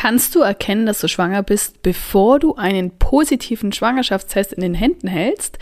Kannst 0.00 0.34
du 0.34 0.40
erkennen, 0.40 0.86
dass 0.86 1.00
du 1.00 1.08
schwanger 1.08 1.42
bist, 1.42 1.82
bevor 1.82 2.38
du 2.38 2.54
einen 2.54 2.90
positiven 2.90 3.70
Schwangerschaftstest 3.70 4.50
in 4.50 4.62
den 4.62 4.72
Händen 4.72 5.08
hältst? 5.08 5.58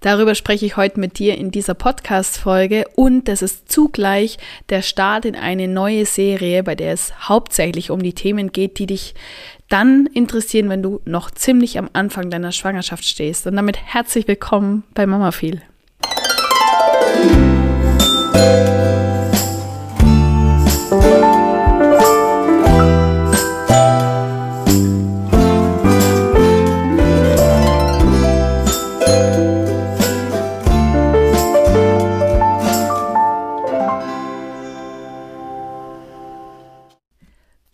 Darüber 0.00 0.34
spreche 0.34 0.66
ich 0.66 0.76
heute 0.76 1.00
mit 1.00 1.18
dir 1.18 1.38
in 1.38 1.50
dieser 1.50 1.72
Podcast-Folge 1.72 2.84
und 2.96 3.28
das 3.28 3.40
ist 3.40 3.72
zugleich 3.72 4.36
der 4.68 4.82
Start 4.82 5.24
in 5.24 5.34
eine 5.34 5.68
neue 5.68 6.04
Serie, 6.04 6.62
bei 6.64 6.74
der 6.74 6.92
es 6.92 7.14
hauptsächlich 7.30 7.90
um 7.90 8.02
die 8.02 8.12
Themen 8.12 8.52
geht, 8.52 8.78
die 8.78 8.84
dich 8.84 9.14
dann 9.70 10.04
interessieren, 10.12 10.68
wenn 10.68 10.82
du 10.82 11.00
noch 11.06 11.30
ziemlich 11.30 11.78
am 11.78 11.88
Anfang 11.94 12.28
deiner 12.28 12.52
Schwangerschaft 12.52 13.06
stehst. 13.06 13.46
Und 13.46 13.56
damit 13.56 13.78
herzlich 13.78 14.28
willkommen 14.28 14.84
bei 14.92 15.06
Mama 15.06 15.32
Viel. 15.32 15.62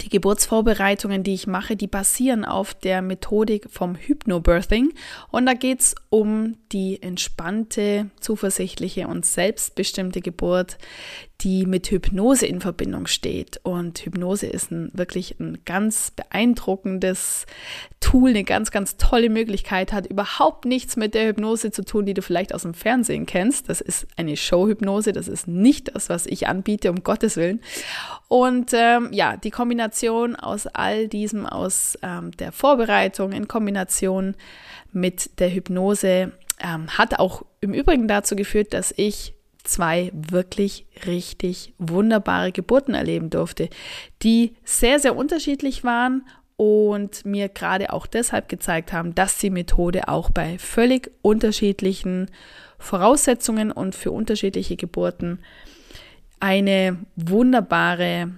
die 0.00 0.08
Geburtsvorbereitungen, 0.08 1.22
die 1.22 1.34
ich 1.34 1.46
mache, 1.46 1.76
die 1.76 1.86
basieren 1.86 2.44
auf 2.44 2.74
der 2.74 3.02
Methodik 3.02 3.68
vom 3.70 3.96
Hypnobirthing. 3.96 4.92
Und 5.30 5.46
da 5.46 5.54
geht 5.54 5.80
es 5.80 5.94
um 6.10 6.56
die 6.72 7.02
entspannte, 7.02 8.10
zuversichtliche 8.20 9.08
und 9.08 9.24
selbstbestimmte 9.24 10.20
Geburt, 10.20 10.76
die 11.42 11.66
mit 11.66 11.90
Hypnose 11.90 12.46
in 12.46 12.60
Verbindung 12.60 13.06
steht. 13.06 13.60
Und 13.62 13.98
Hypnose 13.98 14.46
ist 14.46 14.70
ein, 14.70 14.90
wirklich 14.94 15.38
ein 15.38 15.58
ganz 15.66 16.10
beeindruckendes 16.10 17.44
Tool, 18.00 18.30
eine 18.30 18.44
ganz, 18.44 18.70
ganz 18.70 18.96
tolle 18.96 19.28
Möglichkeit, 19.28 19.92
hat 19.92 20.06
überhaupt 20.06 20.64
nichts 20.64 20.96
mit 20.96 21.14
der 21.14 21.28
Hypnose 21.28 21.70
zu 21.70 21.84
tun, 21.84 22.06
die 22.06 22.14
du 22.14 22.22
vielleicht 22.22 22.54
aus 22.54 22.62
dem 22.62 22.72
Fernsehen 22.72 23.26
kennst. 23.26 23.68
Das 23.68 23.80
ist 23.80 24.06
eine 24.16 24.36
Showhypnose, 24.36 25.12
das 25.12 25.28
ist 25.28 25.46
nicht 25.46 25.94
das, 25.94 26.08
was 26.08 26.26
ich 26.26 26.48
anbiete, 26.48 26.90
um 26.90 27.02
Gottes 27.02 27.36
Willen. 27.36 27.60
Und 28.28 28.70
ähm, 28.72 29.10
ja, 29.12 29.36
die 29.36 29.50
Kombination 29.50 30.36
aus 30.36 30.66
all 30.66 31.06
diesem, 31.06 31.44
aus 31.44 31.98
ähm, 32.02 32.30
der 32.32 32.52
Vorbereitung 32.52 33.32
in 33.32 33.46
Kombination 33.46 34.36
mit 34.92 35.38
der 35.38 35.52
Hypnose, 35.52 36.32
ähm, 36.58 36.88
hat 36.88 37.18
auch 37.18 37.44
im 37.60 37.74
Übrigen 37.74 38.08
dazu 38.08 38.36
geführt, 38.36 38.72
dass 38.72 38.94
ich 38.96 39.35
zwei 39.66 40.10
wirklich 40.14 40.86
richtig 41.06 41.74
wunderbare 41.78 42.52
Geburten 42.52 42.94
erleben 42.94 43.30
durfte, 43.30 43.68
die 44.22 44.54
sehr, 44.64 44.98
sehr 44.98 45.16
unterschiedlich 45.16 45.84
waren 45.84 46.22
und 46.56 47.24
mir 47.24 47.48
gerade 47.48 47.92
auch 47.92 48.06
deshalb 48.06 48.48
gezeigt 48.48 48.92
haben, 48.92 49.14
dass 49.14 49.38
die 49.38 49.50
Methode 49.50 50.08
auch 50.08 50.30
bei 50.30 50.58
völlig 50.58 51.10
unterschiedlichen 51.22 52.30
Voraussetzungen 52.78 53.70
und 53.70 53.94
für 53.94 54.10
unterschiedliche 54.10 54.76
Geburten 54.76 55.40
eine 56.40 56.98
wunderbare 57.16 58.30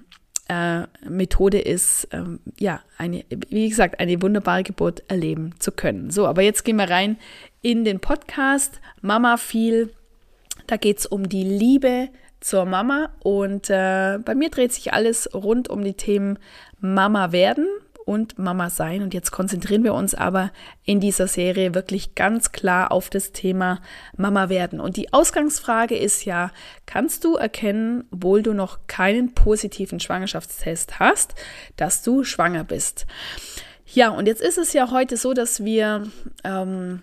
äh, 0.49 0.83
Methode 1.09 1.59
ist, 1.59 2.09
ähm, 2.13 2.41
ja, 2.59 2.81
eine, 2.97 3.25
wie 3.49 3.69
gesagt, 3.69 4.01
eine 4.01 4.21
wunderbare 4.23 4.63
Geburt 4.63 5.03
erleben 5.09 5.55
zu 5.59 5.73
können. 5.73 6.11
So, 6.11 6.27
aber 6.27 6.43
jetzt 6.43 6.65
gehen 6.65 6.77
wir 6.77 6.91
rein 6.91 7.19
in 7.61 7.85
den 7.85 8.01
Podcast. 8.01 8.81
Mama 9.01 9.37
viel 9.37 9.93
da 10.67 10.77
geht 10.77 10.99
es 10.99 11.07
um 11.07 11.29
die 11.29 11.45
Liebe 11.45 12.09
zur 12.41 12.65
Mama 12.65 13.11
und 13.21 13.69
äh, 13.69 14.19
bei 14.25 14.35
mir 14.35 14.51
dreht 14.51 14.73
sich 14.73 14.93
alles 14.93 15.29
rund 15.35 15.69
um 15.69 15.83
die 15.83 15.95
Themen 15.95 16.39
Mama 16.81 17.33
werden 17.33 17.67
und 18.09 18.39
Mama 18.39 18.71
sein. 18.71 19.03
Und 19.03 19.13
jetzt 19.13 19.33
konzentrieren 19.33 19.85
wir 19.85 19.93
uns 19.93 20.15
aber 20.15 20.51
in 20.83 20.99
dieser 20.99 21.29
Serie 21.29 21.75
wirklich 21.75 22.15
ganz 22.15 22.53
klar 22.53 22.91
auf 22.91 23.11
das 23.11 23.33
Thema 23.33 23.83
Mama 24.17 24.49
werden. 24.49 24.81
Und 24.81 24.97
die 24.97 25.13
Ausgangsfrage 25.13 25.95
ist 25.95 26.25
ja, 26.25 26.51
kannst 26.87 27.25
du 27.25 27.35
erkennen, 27.35 28.05
obwohl 28.11 28.43
du 28.43 28.55
noch 28.55 28.87
keinen 28.87 29.35
positiven 29.35 30.01
Schwangerschaftstest 30.01 30.99
hast, 30.99 31.35
dass 31.77 32.03
du 32.03 32.25
schwanger 32.25 32.65
bist? 32.65 33.07
Ja, 33.85 34.09
und 34.09 34.27
jetzt 34.27 34.41
ist 34.41 34.57
es 34.57 34.73
ja 34.73 34.91
heute 34.91 35.19
so, 35.19 35.35
dass 35.35 35.63
wir 35.63 36.07
ähm, 36.45 37.03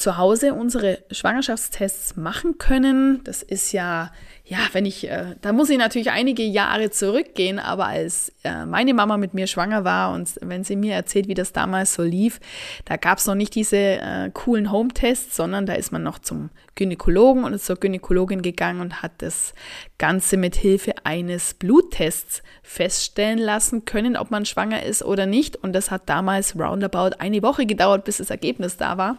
zu 0.00 0.16
Hause 0.16 0.54
unsere 0.54 0.98
Schwangerschaftstests 1.10 2.16
machen 2.16 2.56
können. 2.56 3.22
Das 3.24 3.42
ist 3.42 3.72
ja, 3.72 4.10
ja, 4.46 4.58
wenn 4.72 4.86
ich, 4.86 5.08
äh, 5.08 5.36
da 5.42 5.52
muss 5.52 5.68
ich 5.68 5.76
natürlich 5.76 6.10
einige 6.10 6.42
Jahre 6.42 6.90
zurückgehen, 6.90 7.58
aber 7.58 7.86
als 7.86 8.32
äh, 8.42 8.64
meine 8.64 8.94
Mama 8.94 9.18
mit 9.18 9.34
mir 9.34 9.46
schwanger 9.46 9.84
war 9.84 10.14
und 10.14 10.38
wenn 10.40 10.64
sie 10.64 10.76
mir 10.76 10.94
erzählt, 10.94 11.28
wie 11.28 11.34
das 11.34 11.52
damals 11.52 11.92
so 11.92 12.02
lief, 12.02 12.40
da 12.86 12.96
gab 12.96 13.18
es 13.18 13.26
noch 13.26 13.34
nicht 13.34 13.54
diese 13.54 13.76
äh, 13.76 14.30
coolen 14.32 14.72
Home-Tests, 14.72 15.36
sondern 15.36 15.66
da 15.66 15.74
ist 15.74 15.92
man 15.92 16.02
noch 16.02 16.18
zum 16.18 16.48
Gynäkologen 16.76 17.44
und 17.44 17.60
zur 17.60 17.76
Gynäkologin 17.76 18.40
gegangen 18.40 18.80
und 18.80 19.02
hat 19.02 19.12
das 19.18 19.52
Ganze 19.98 20.38
mit 20.38 20.56
Hilfe 20.56 20.94
eines 21.04 21.52
Bluttests 21.52 22.42
feststellen 22.62 23.38
lassen 23.38 23.84
können, 23.84 24.16
ob 24.16 24.30
man 24.30 24.46
schwanger 24.46 24.82
ist 24.82 25.02
oder 25.02 25.26
nicht. 25.26 25.56
Und 25.56 25.74
das 25.74 25.90
hat 25.90 26.08
damals 26.08 26.58
roundabout 26.58 27.16
eine 27.18 27.42
Woche 27.42 27.66
gedauert, 27.66 28.04
bis 28.04 28.16
das 28.16 28.30
Ergebnis 28.30 28.78
da 28.78 28.96
war. 28.96 29.18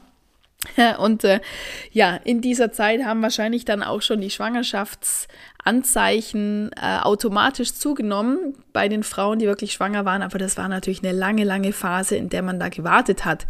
Und 0.99 1.23
äh, 1.23 1.39
ja, 1.91 2.19
in 2.23 2.41
dieser 2.41 2.71
Zeit 2.71 3.03
haben 3.03 3.21
wahrscheinlich 3.21 3.65
dann 3.65 3.83
auch 3.83 4.01
schon 4.01 4.21
die 4.21 4.29
Schwangerschaftsanzeichen 4.29 6.71
äh, 6.75 6.99
automatisch 6.99 7.73
zugenommen 7.73 8.55
bei 8.71 8.87
den 8.87 9.03
Frauen, 9.03 9.39
die 9.39 9.47
wirklich 9.47 9.73
schwanger 9.73 10.05
waren. 10.05 10.21
Aber 10.21 10.37
das 10.37 10.57
war 10.57 10.67
natürlich 10.67 11.03
eine 11.03 11.17
lange, 11.17 11.43
lange 11.43 11.73
Phase, 11.73 12.15
in 12.15 12.29
der 12.29 12.43
man 12.43 12.59
da 12.59 12.69
gewartet 12.69 13.25
hat. 13.25 13.47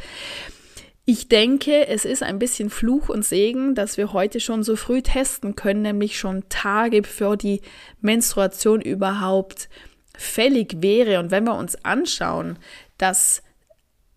Ich 1.04 1.28
denke, 1.28 1.88
es 1.88 2.06
ist 2.06 2.24
ein 2.24 2.40
bisschen 2.40 2.70
Fluch 2.70 3.10
und 3.10 3.26
Segen, 3.26 3.76
dass 3.76 3.98
wir 3.98 4.14
heute 4.14 4.40
schon 4.40 4.64
so 4.64 4.76
früh 4.76 5.02
testen 5.02 5.56
können, 5.56 5.82
nämlich 5.82 6.18
schon 6.18 6.48
Tage 6.48 7.02
bevor 7.02 7.38
die 7.38 7.62
Menstruation 8.00 8.82
überhaupt 8.82 9.68
fällig 10.16 10.82
wäre. 10.82 11.20
Und 11.20 11.32
wenn 11.32 11.44
wir 11.44 11.56
uns 11.56 11.84
anschauen, 11.84 12.58
dass 12.98 13.44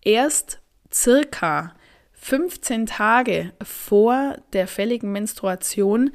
erst 0.03 0.61
circa 0.93 1.73
15 2.15 2.85
Tage 2.85 3.51
vor 3.63 4.37
der 4.53 4.67
fälligen 4.67 5.11
Menstruation 5.11 6.11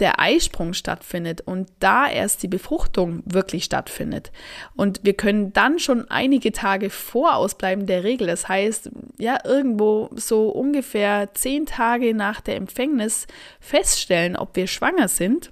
der 0.00 0.18
Eisprung 0.18 0.72
stattfindet 0.72 1.42
und 1.42 1.68
da 1.78 2.08
erst 2.08 2.42
die 2.42 2.48
Befruchtung 2.48 3.22
wirklich 3.26 3.64
stattfindet. 3.64 4.32
Und 4.74 5.00
wir 5.02 5.12
können 5.12 5.52
dann 5.52 5.78
schon 5.78 6.10
einige 6.10 6.52
Tage 6.52 6.90
vorausbleiben 6.90 7.86
der 7.86 8.02
Regel. 8.02 8.26
Das 8.26 8.48
heißt, 8.48 8.90
ja, 9.18 9.38
irgendwo 9.44 10.08
so 10.14 10.48
ungefähr 10.48 11.34
zehn 11.34 11.66
Tage 11.66 12.14
nach 12.14 12.40
der 12.40 12.56
Empfängnis 12.56 13.26
feststellen, 13.60 14.36
ob 14.36 14.56
wir 14.56 14.66
schwanger 14.66 15.08
sind. 15.08 15.50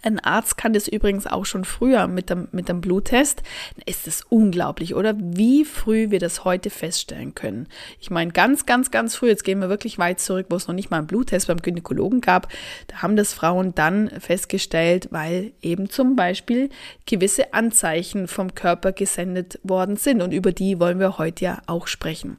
Ein 0.00 0.18
Arzt 0.20 0.56
kann 0.56 0.72
das 0.72 0.88
übrigens 0.88 1.26
auch 1.26 1.44
schon 1.44 1.64
früher 1.64 2.06
mit 2.06 2.30
dem, 2.30 2.48
mit 2.50 2.68
dem 2.68 2.80
Bluttest. 2.80 3.42
Ist 3.84 4.06
es 4.06 4.24
unglaublich, 4.28 4.94
oder? 4.94 5.14
Wie 5.18 5.66
früh 5.66 6.10
wir 6.10 6.18
das 6.18 6.44
heute 6.44 6.70
feststellen 6.70 7.34
können. 7.34 7.68
Ich 8.00 8.10
meine, 8.10 8.32
ganz, 8.32 8.64
ganz, 8.64 8.90
ganz 8.90 9.14
früh, 9.14 9.28
jetzt 9.28 9.44
gehen 9.44 9.60
wir 9.60 9.68
wirklich 9.68 9.98
weit 9.98 10.18
zurück, 10.18 10.46
wo 10.48 10.56
es 10.56 10.66
noch 10.66 10.74
nicht 10.74 10.90
mal 10.90 10.98
einen 10.98 11.06
Bluttest 11.06 11.46
beim 11.46 11.60
Gynäkologen 11.60 12.22
gab. 12.22 12.48
Da 12.86 13.02
haben 13.02 13.16
das 13.16 13.34
Frauen 13.34 13.74
dann 13.74 14.08
festgestellt, 14.18 15.08
weil 15.10 15.52
eben 15.60 15.90
zum 15.90 16.16
Beispiel 16.16 16.70
gewisse 17.04 17.52
Anzeichen 17.52 18.28
vom 18.28 18.54
Körper 18.54 18.92
gesendet 18.92 19.60
worden 19.62 19.96
sind. 19.96 20.22
Und 20.22 20.32
über 20.32 20.52
die 20.52 20.80
wollen 20.80 21.00
wir 21.00 21.18
heute 21.18 21.44
ja 21.44 21.62
auch 21.66 21.86
sprechen. 21.86 22.38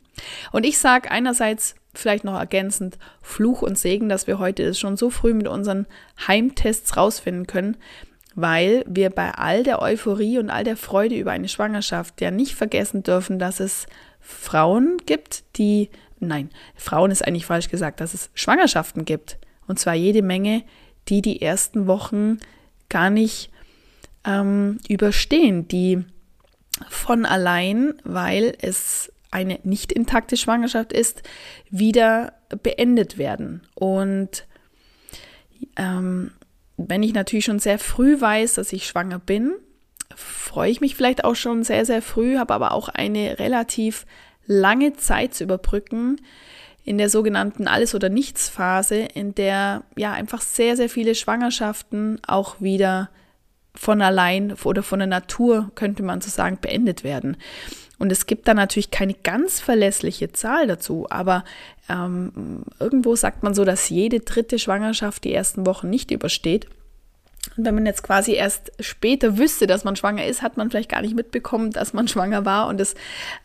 Und 0.52 0.66
ich 0.66 0.80
sage 0.80 1.12
einerseits, 1.12 1.76
vielleicht 1.94 2.24
noch 2.24 2.38
ergänzend 2.38 2.98
Fluch 3.22 3.62
und 3.62 3.78
Segen, 3.78 4.10
dass 4.10 4.28
wir 4.28 4.40
heute 4.40 4.74
schon 4.74 4.98
so 4.98 5.10
früh 5.10 5.34
mit 5.34 5.48
unseren 5.48 5.86
Heimtests 6.28 6.98
rausfinden 6.98 7.48
können, 7.48 7.78
weil 8.36 8.84
wir 8.88 9.10
bei 9.10 9.32
all 9.32 9.64
der 9.64 9.82
Euphorie 9.82 10.40
und 10.40 10.50
all 10.50 10.64
der 10.64 10.78
Freude 10.78 11.16
über 11.16 11.32
eine 11.32 11.48
Schwangerschaft 11.48 12.20
ja 12.22 12.32
nicht 12.32 12.56
vergessen 12.56 13.04
dürfen, 13.04 13.38
dass 13.38 13.60
es 13.60 13.86
Frauen 14.20 14.98
gibt, 15.06 15.44
die, 15.58 15.90
nein, 16.20 16.50
Frauen 16.76 17.12
ist 17.12 17.28
eigentlich 17.28 17.46
falsch 17.46 17.70
gesagt, 17.70 18.00
dass 18.00 18.14
es 18.14 18.30
Schwangerschaften 18.34 19.06
gibt. 19.06 19.38
Und 19.68 19.80
zwar 19.80 19.94
jede 19.94 20.22
Menge, 20.22 20.64
die 21.10 21.22
die 21.22 21.42
ersten 21.42 21.88
Wochen 21.88 22.40
gar 22.90 23.10
nicht 23.10 23.52
ähm, 24.26 24.80
überstehen, 24.88 25.68
die 25.68 26.04
von 26.90 27.26
allein, 27.26 27.94
weil 28.04 28.56
es 28.62 29.12
eine 29.34 29.60
nicht 29.64 29.92
intakte 29.92 30.38
Schwangerschaft 30.38 30.94
ist, 30.94 31.24
wieder 31.70 32.34
beendet 32.62 33.18
werden. 33.18 33.62
Und 33.76 34.46
ähm, 35.76 36.32
wenn 36.78 37.04
ich 37.04 37.14
natürlich 37.14 37.46
schon 37.46 37.60
sehr 37.60 37.80
früh 37.80 38.20
weiß, 38.20 38.56
dass 38.56 38.74
ich 38.74 38.88
schwanger 38.88 39.20
bin, 39.20 39.54
freue 40.16 40.70
ich 40.70 40.82
mich 40.82 40.96
vielleicht 40.96 41.24
auch 41.24 41.36
schon 41.36 41.64
sehr, 41.64 41.86
sehr 41.86 42.02
früh, 42.02 42.38
habe 42.38 42.54
aber 42.54 42.72
auch 42.74 42.90
eine 42.90 43.40
relativ 43.40 44.06
lange 44.46 44.94
Zeit 44.94 45.34
zu 45.34 45.44
überbrücken 45.44 46.18
in 46.84 46.98
der 46.98 47.10
sogenannten 47.10 47.68
Alles- 47.68 47.96
oder 47.96 48.10
Nichts-Phase, 48.10 48.96
in 48.96 49.34
der 49.34 49.84
ja 49.96 50.12
einfach 50.12 50.42
sehr, 50.42 50.76
sehr 50.76 50.90
viele 50.90 51.16
Schwangerschaften 51.16 52.20
auch 52.28 52.60
wieder 52.60 53.10
von 53.74 54.02
allein 54.02 54.54
oder 54.64 54.84
von 54.84 55.00
der 55.00 55.08
Natur, 55.08 55.72
könnte 55.76 56.04
man 56.04 56.22
so 56.22 56.30
sagen, 56.30 56.60
beendet 56.62 57.04
werden. 57.04 57.38
Und 58.00 58.12
es 58.12 58.26
gibt 58.26 58.48
da 58.48 58.54
natürlich 58.54 58.92
keine 58.92 59.14
ganz 59.14 59.60
verlässliche 59.60 60.32
Zahl 60.32 60.68
dazu, 60.68 61.08
aber 61.10 61.44
ähm, 61.90 62.64
irgendwo 62.80 63.16
sagt 63.16 63.44
man 63.44 63.54
so, 63.54 63.66
dass 63.66 63.90
jede 63.90 64.20
dritte 64.20 64.60
Schwangerschaft 64.60 65.24
die 65.24 65.34
ersten 65.34 65.66
Wochen 65.66 65.90
nicht 65.90 66.12
übersteht. 66.12 66.68
Und 67.58 67.66
wenn 67.66 67.76
man 67.76 67.86
jetzt 67.86 68.04
quasi 68.04 68.34
erst 68.34 68.72
später 68.80 69.38
wüsste, 69.38 69.68
dass 69.68 69.84
man 69.84 69.96
schwanger 69.96 70.26
ist, 70.26 70.42
hat 70.42 70.58
man 70.58 70.70
vielleicht 70.70 70.90
gar 70.90 71.02
nicht 71.02 71.16
mitbekommen, 71.16 71.72
dass 71.72 71.94
man 71.94 72.08
schwanger 72.10 72.46
war. 72.46 72.68
Und 72.68 72.82
es 72.82 72.96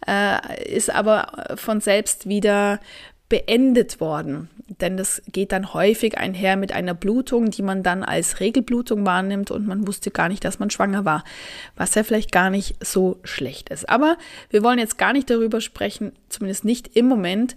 äh, 0.06 0.74
ist 0.74 0.90
aber 0.90 1.56
von 1.56 1.80
selbst 1.80 2.28
wieder 2.28 2.80
beendet 3.28 4.00
worden. 4.00 4.48
Denn 4.80 4.96
das 4.96 5.22
geht 5.32 5.52
dann 5.52 5.72
häufig 5.72 6.18
einher 6.18 6.56
mit 6.56 6.72
einer 6.72 6.94
Blutung, 6.94 7.50
die 7.50 7.62
man 7.62 7.82
dann 7.82 8.04
als 8.04 8.40
Regelblutung 8.40 9.06
wahrnimmt 9.06 9.50
und 9.50 9.66
man 9.66 9.86
wusste 9.86 10.10
gar 10.10 10.28
nicht, 10.28 10.44
dass 10.44 10.58
man 10.58 10.70
schwanger 10.70 11.04
war, 11.04 11.24
was 11.76 11.94
ja 11.94 12.02
vielleicht 12.02 12.32
gar 12.32 12.50
nicht 12.50 12.76
so 12.84 13.18
schlecht 13.24 13.70
ist. 13.70 13.88
Aber 13.88 14.18
wir 14.50 14.62
wollen 14.62 14.78
jetzt 14.78 14.98
gar 14.98 15.12
nicht 15.12 15.30
darüber 15.30 15.60
sprechen, 15.60 16.12
zumindest 16.28 16.64
nicht 16.64 16.96
im 16.96 17.06
Moment, 17.06 17.56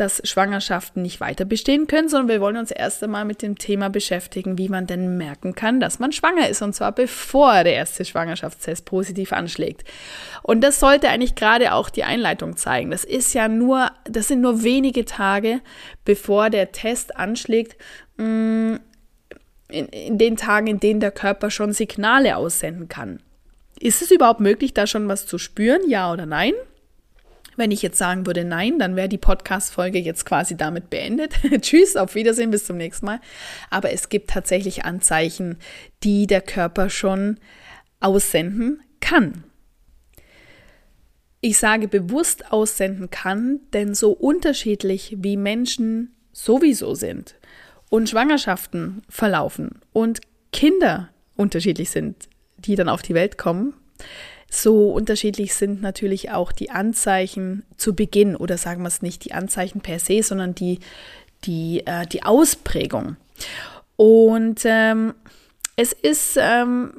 dass 0.00 0.22
Schwangerschaften 0.24 1.02
nicht 1.02 1.20
weiter 1.20 1.44
bestehen 1.44 1.86
können, 1.86 2.08
sondern 2.08 2.28
wir 2.28 2.40
wollen 2.40 2.56
uns 2.56 2.70
erst 2.70 3.04
einmal 3.04 3.26
mit 3.26 3.42
dem 3.42 3.58
Thema 3.58 3.90
beschäftigen, 3.90 4.56
wie 4.56 4.70
man 4.70 4.86
denn 4.86 5.18
merken 5.18 5.54
kann, 5.54 5.78
dass 5.78 5.98
man 5.98 6.10
schwanger 6.12 6.48
ist 6.48 6.62
und 6.62 6.74
zwar 6.74 6.92
bevor 6.92 7.64
der 7.64 7.74
erste 7.74 8.06
Schwangerschaftstest 8.06 8.86
positiv 8.86 9.32
anschlägt. 9.34 9.84
Und 10.42 10.62
das 10.62 10.80
sollte 10.80 11.10
eigentlich 11.10 11.34
gerade 11.34 11.74
auch 11.74 11.90
die 11.90 12.04
Einleitung 12.04 12.56
zeigen. 12.56 12.90
Das 12.90 13.04
ist 13.04 13.34
ja 13.34 13.48
nur, 13.48 13.90
das 14.04 14.28
sind 14.28 14.40
nur 14.40 14.62
wenige 14.62 15.04
Tage, 15.04 15.60
bevor 16.06 16.48
der 16.48 16.72
Test 16.72 17.16
anschlägt. 17.16 17.76
Mm, 18.16 18.76
in, 19.68 19.86
in 19.86 20.18
den 20.18 20.36
Tagen, 20.36 20.66
in 20.66 20.80
denen 20.80 21.00
der 21.00 21.12
Körper 21.12 21.50
schon 21.50 21.72
Signale 21.72 22.36
aussenden 22.36 22.88
kann. 22.88 23.20
Ist 23.78 24.02
es 24.02 24.10
überhaupt 24.10 24.40
möglich, 24.40 24.74
da 24.74 24.86
schon 24.86 25.08
was 25.08 25.26
zu 25.26 25.38
spüren? 25.38 25.80
Ja 25.88 26.12
oder 26.12 26.26
nein? 26.26 26.54
Wenn 27.56 27.70
ich 27.70 27.82
jetzt 27.82 27.98
sagen 27.98 28.26
würde 28.26 28.44
nein, 28.44 28.78
dann 28.78 28.96
wäre 28.96 29.08
die 29.08 29.18
Podcast-Folge 29.18 29.98
jetzt 29.98 30.24
quasi 30.24 30.56
damit 30.56 30.90
beendet. 30.90 31.34
Tschüss, 31.60 31.96
auf 31.96 32.14
Wiedersehen, 32.14 32.50
bis 32.50 32.64
zum 32.64 32.76
nächsten 32.76 33.06
Mal. 33.06 33.20
Aber 33.70 33.92
es 33.92 34.08
gibt 34.08 34.30
tatsächlich 34.30 34.84
Anzeichen, 34.84 35.58
die 36.02 36.26
der 36.26 36.40
Körper 36.40 36.90
schon 36.90 37.38
aussenden 38.00 38.82
kann. 39.00 39.44
Ich 41.42 41.58
sage 41.58 41.88
bewusst 41.88 42.52
aussenden 42.52 43.10
kann, 43.10 43.60
denn 43.72 43.94
so 43.94 44.12
unterschiedlich 44.12 45.16
wie 45.20 45.36
Menschen 45.36 46.14
sowieso 46.32 46.94
sind 46.94 47.36
und 47.88 48.08
Schwangerschaften 48.08 49.02
verlaufen 49.08 49.80
und 49.92 50.20
Kinder 50.52 51.08
unterschiedlich 51.36 51.90
sind, 51.90 52.28
die 52.58 52.76
dann 52.76 52.88
auf 52.88 53.02
die 53.02 53.14
Welt 53.14 53.38
kommen, 53.38 53.74
so 54.50 54.90
unterschiedlich 54.90 55.54
sind 55.54 55.80
natürlich 55.80 56.32
auch 56.32 56.50
die 56.50 56.70
Anzeichen 56.70 57.62
zu 57.76 57.94
Beginn 57.94 58.34
oder 58.34 58.58
sagen 58.58 58.82
wir 58.82 58.88
es 58.88 59.00
nicht 59.00 59.24
die 59.24 59.32
Anzeichen 59.32 59.80
per 59.80 60.00
se, 60.00 60.22
sondern 60.22 60.56
die, 60.56 60.80
die, 61.44 61.86
äh, 61.86 62.04
die 62.06 62.24
Ausprägung. 62.24 63.16
Und 63.96 64.62
ähm, 64.64 65.14
es 65.76 65.92
ist 65.92 66.36
ähm, 66.38 66.92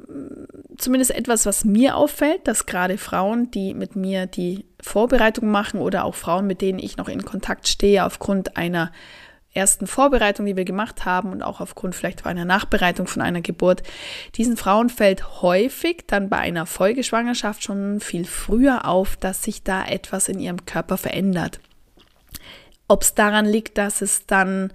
zumindest 0.78 1.12
etwas, 1.12 1.44
was 1.44 1.64
mir 1.64 1.96
auffällt, 1.96 2.48
dass 2.48 2.66
gerade 2.66 2.96
Frauen, 2.96 3.50
die 3.50 3.74
mit 3.74 3.96
mir 3.96 4.26
die 4.26 4.64
Vorbereitung 4.80 5.50
machen 5.50 5.78
oder 5.78 6.04
auch 6.04 6.14
Frauen, 6.14 6.46
mit 6.46 6.62
denen 6.62 6.78
ich 6.78 6.96
noch 6.96 7.08
in 7.08 7.24
Kontakt 7.24 7.68
stehe, 7.68 8.04
aufgrund 8.04 8.56
einer 8.56 8.90
ersten 9.54 9.86
Vorbereitung, 9.86 10.46
die 10.46 10.56
wir 10.56 10.64
gemacht 10.64 11.04
haben 11.04 11.32
und 11.32 11.42
auch 11.42 11.60
aufgrund 11.60 11.94
vielleicht 11.94 12.24
einer 12.24 12.44
Nachbereitung 12.44 13.06
von 13.06 13.22
einer 13.22 13.42
Geburt, 13.42 13.82
diesen 14.36 14.56
Frauen 14.56 14.88
fällt 14.88 15.42
häufig 15.42 16.04
dann 16.06 16.28
bei 16.28 16.38
einer 16.38 16.66
Folgeschwangerschaft 16.66 17.62
schon 17.62 18.00
viel 18.00 18.24
früher 18.24 18.86
auf, 18.86 19.16
dass 19.16 19.42
sich 19.42 19.62
da 19.62 19.84
etwas 19.84 20.28
in 20.28 20.40
ihrem 20.40 20.64
Körper 20.64 20.96
verändert. 20.96 21.60
Ob 22.88 23.02
es 23.02 23.14
daran 23.14 23.46
liegt, 23.46 23.78
dass 23.78 24.00
es 24.00 24.26
dann 24.26 24.72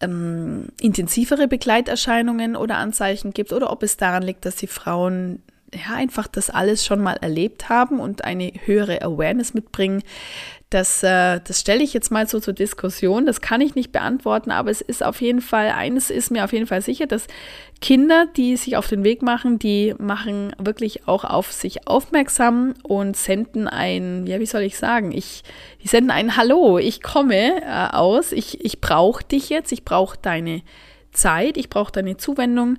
ähm, 0.00 0.68
intensivere 0.80 1.48
Begleiterscheinungen 1.48 2.56
oder 2.56 2.76
Anzeichen 2.76 3.32
gibt 3.32 3.52
oder 3.52 3.70
ob 3.70 3.82
es 3.82 3.96
daran 3.96 4.22
liegt, 4.22 4.44
dass 4.44 4.56
die 4.56 4.66
Frauen 4.66 5.42
ja 5.74 5.94
einfach 5.94 6.26
das 6.26 6.50
alles 6.50 6.84
schon 6.84 7.00
mal 7.00 7.16
erlebt 7.20 7.68
haben 7.68 8.00
und 8.00 8.24
eine 8.24 8.52
höhere 8.64 9.02
Awareness 9.02 9.54
mitbringen, 9.54 10.02
das, 10.70 11.04
äh, 11.04 11.40
das 11.44 11.60
stelle 11.60 11.84
ich 11.84 11.94
jetzt 11.94 12.10
mal 12.10 12.26
so 12.28 12.40
zur 12.40 12.52
Diskussion. 12.52 13.24
Das 13.24 13.40
kann 13.40 13.60
ich 13.60 13.76
nicht 13.76 13.92
beantworten, 13.92 14.50
aber 14.50 14.70
es 14.70 14.80
ist 14.80 15.04
auf 15.04 15.20
jeden 15.20 15.40
Fall, 15.40 15.70
eines 15.70 16.10
ist 16.10 16.30
mir 16.30 16.44
auf 16.44 16.52
jeden 16.52 16.66
Fall 16.66 16.82
sicher, 16.82 17.06
dass 17.06 17.28
Kinder, 17.80 18.26
die 18.36 18.56
sich 18.56 18.76
auf 18.76 18.88
den 18.88 19.04
Weg 19.04 19.22
machen, 19.22 19.60
die 19.60 19.94
machen 19.98 20.56
wirklich 20.58 21.06
auch 21.06 21.24
auf 21.24 21.52
sich 21.52 21.86
aufmerksam 21.86 22.74
und 22.82 23.16
senden 23.16 23.68
ein, 23.68 24.26
ja, 24.26 24.40
wie 24.40 24.46
soll 24.46 24.62
ich 24.62 24.76
sagen, 24.76 25.12
ich, 25.12 25.44
die 25.84 25.88
senden 25.88 26.10
ein 26.10 26.36
Hallo, 26.36 26.78
ich 26.78 27.00
komme 27.00 27.62
äh, 27.62 27.94
aus, 27.94 28.32
ich, 28.32 28.64
ich 28.64 28.80
brauche 28.80 29.22
dich 29.22 29.50
jetzt, 29.50 29.70
ich 29.70 29.84
brauche 29.84 30.18
deine 30.20 30.62
Zeit, 31.12 31.58
ich 31.58 31.70
brauche 31.70 31.92
deine 31.92 32.16
Zuwendung, 32.16 32.78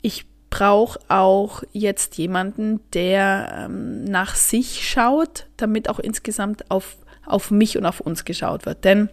ich 0.00 0.26
brauche 0.48 1.00
auch 1.08 1.64
jetzt 1.72 2.18
jemanden, 2.18 2.80
der 2.92 3.66
ähm, 3.66 4.04
nach 4.04 4.36
sich 4.36 4.88
schaut, 4.88 5.46
damit 5.56 5.88
auch 5.88 5.98
insgesamt 5.98 6.70
auf 6.70 6.96
auf 7.26 7.50
mich 7.50 7.76
und 7.76 7.86
auf 7.86 8.00
uns 8.00 8.24
geschaut 8.24 8.66
wird. 8.66 8.84
Denn 8.84 9.08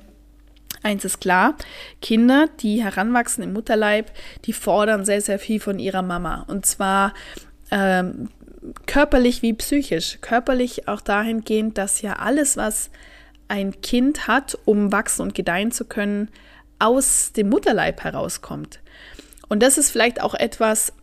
eins 0.81 1.05
ist 1.05 1.19
klar, 1.19 1.55
Kinder, 2.01 2.47
die 2.59 2.83
heranwachsen 2.83 3.43
im 3.43 3.53
Mutterleib, 3.53 4.11
die 4.45 4.53
fordern 4.53 5.05
sehr, 5.05 5.21
sehr 5.21 5.39
viel 5.39 5.59
von 5.59 5.79
ihrer 5.79 6.01
Mama. 6.01 6.45
Und 6.47 6.65
zwar 6.65 7.13
ähm, 7.71 8.29
körperlich 8.85 9.41
wie 9.41 9.53
psychisch. 9.53 10.19
Körperlich 10.21 10.87
auch 10.87 11.01
dahingehend, 11.01 11.77
dass 11.77 12.01
ja 12.01 12.13
alles, 12.13 12.57
was 12.57 12.89
ein 13.47 13.81
Kind 13.81 14.27
hat, 14.27 14.57
um 14.65 14.91
wachsen 14.91 15.21
und 15.21 15.35
gedeihen 15.35 15.71
zu 15.71 15.85
können, 15.85 16.29
aus 16.79 17.31
dem 17.33 17.49
Mutterleib 17.49 18.03
herauskommt. 18.03 18.79
Und 19.47 19.61
das 19.61 19.77
ist 19.77 19.91
vielleicht 19.91 20.21
auch 20.21 20.33
etwas, 20.33 20.93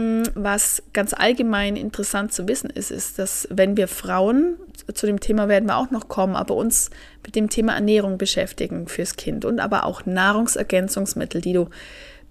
Mm, 0.00 0.22
was 0.34 0.82
ganz 0.92 1.12
allgemein 1.12 1.76
interessant 1.76 2.32
zu 2.32 2.48
wissen 2.48 2.70
ist, 2.70 2.90
ist, 2.90 3.18
dass 3.18 3.46
wenn 3.50 3.76
wir 3.76 3.86
Frauen, 3.86 4.56
zu 4.94 5.06
dem 5.06 5.20
Thema 5.20 5.48
werden 5.48 5.68
wir 5.68 5.76
auch 5.76 5.90
noch 5.90 6.08
kommen, 6.08 6.36
aber 6.36 6.54
uns 6.54 6.90
mit 7.24 7.36
dem 7.36 7.48
Thema 7.48 7.74
Ernährung 7.74 8.18
beschäftigen 8.18 8.88
fürs 8.88 9.16
Kind 9.16 9.44
und 9.44 9.60
aber 9.60 9.84
auch 9.84 10.06
Nahrungsergänzungsmittel, 10.06 11.40
die 11.40 11.52
du 11.52 11.68